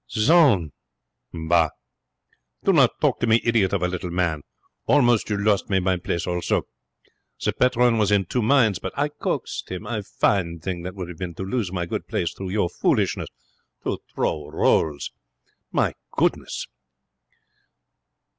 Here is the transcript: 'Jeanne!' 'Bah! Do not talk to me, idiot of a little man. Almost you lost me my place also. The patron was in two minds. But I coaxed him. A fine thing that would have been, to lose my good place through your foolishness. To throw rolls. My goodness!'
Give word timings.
'Jeanne!' 0.09 0.71
'Bah! 1.31 1.69
Do 2.63 2.73
not 2.73 2.99
talk 2.99 3.19
to 3.19 3.27
me, 3.27 3.39
idiot 3.43 3.71
of 3.71 3.83
a 3.83 3.87
little 3.87 4.09
man. 4.09 4.41
Almost 4.87 5.29
you 5.29 5.37
lost 5.37 5.69
me 5.69 5.79
my 5.79 5.97
place 5.97 6.25
also. 6.25 6.63
The 7.39 7.53
patron 7.53 7.99
was 7.99 8.11
in 8.11 8.25
two 8.25 8.41
minds. 8.41 8.79
But 8.79 8.93
I 8.97 9.09
coaxed 9.09 9.69
him. 9.69 9.85
A 9.85 10.01
fine 10.01 10.57
thing 10.57 10.81
that 10.81 10.95
would 10.95 11.07
have 11.09 11.19
been, 11.19 11.35
to 11.35 11.43
lose 11.43 11.71
my 11.71 11.85
good 11.85 12.07
place 12.07 12.33
through 12.33 12.49
your 12.49 12.67
foolishness. 12.67 13.29
To 13.83 13.99
throw 14.15 14.47
rolls. 14.49 15.11
My 15.71 15.93
goodness!' 16.09 16.65